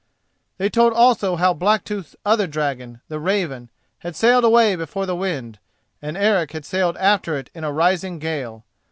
They 0.57 0.67
told 0.67 0.93
also 0.93 1.35
how 1.35 1.53
Blacktooth's 1.53 2.15
other 2.25 2.47
dragon, 2.47 3.01
the 3.07 3.19
Raven, 3.19 3.69
had 3.99 4.15
sailed 4.15 4.43
away 4.43 4.75
before 4.75 5.05
the 5.05 5.15
wind, 5.15 5.59
and 6.01 6.17
Eric 6.17 6.53
had 6.53 6.65
sailed 6.65 6.97
after 6.97 7.37
it 7.37 7.51
in 7.53 7.63
a 7.63 7.71
rising 7.71 8.17
gale. 8.17 8.65